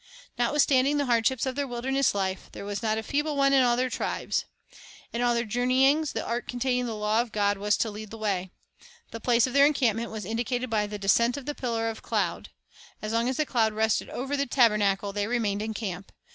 Notwithstanding 0.35 0.97
the 0.97 1.05
hardships 1.05 1.45
of 1.45 1.53
their 1.53 1.67
wilder 1.67 1.91
ness 1.91 2.15
life, 2.15 2.49
there 2.53 2.65
was 2.65 2.81
not 2.81 2.97
a 2.97 3.03
feeble 3.03 3.35
one 3.35 3.53
in 3.53 3.61
all 3.61 3.77
their 3.77 3.87
tribes. 3.91 4.45
In 5.13 5.21
all 5.21 5.35
their 5.35 5.43
journeyings 5.45 6.13
the 6.13 6.25
ark 6.25 6.47
containing 6.47 6.87
the 6.87 6.95
law 6.95 7.19
The 7.19 7.25
Divine 7.25 7.27
of 7.27 7.31
God 7.33 7.57
was 7.59 7.77
to 7.77 7.91
lead 7.91 8.09
the 8.09 8.17
way. 8.17 8.49
The 9.11 9.19
place 9.19 9.45
of 9.45 9.53
their 9.53 9.67
encamp 9.67 9.97
ment 9.97 10.09
was 10.09 10.25
indicated 10.25 10.71
by 10.71 10.87
the 10.87 10.97
descent 10.97 11.37
of 11.37 11.45
the 11.45 11.53
pillar 11.53 11.87
of 11.87 12.01
cloud. 12.01 12.49
As 12.99 13.13
long 13.13 13.29
as 13.29 13.37
the 13.37 13.45
cloud 13.45 13.73
rested 13.73 14.09
over 14.09 14.35
the 14.35 14.47
tabernacle, 14.47 15.13
they 15.13 15.27
remained 15.27 15.61
in 15.61 15.75
camp. 15.75 16.11